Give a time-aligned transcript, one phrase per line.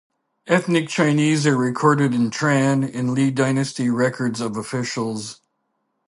[0.47, 5.41] Ethnic Chinese are recorded in Tran and Ly dynasty records of officials.